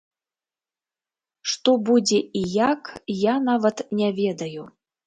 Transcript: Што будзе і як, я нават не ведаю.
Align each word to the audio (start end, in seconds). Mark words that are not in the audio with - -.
Што 1.53 1.75
будзе 1.91 2.19
і 2.41 2.45
як, 2.73 2.81
я 3.33 3.39
нават 3.49 3.87
не 4.03 4.15
ведаю. 4.25 4.63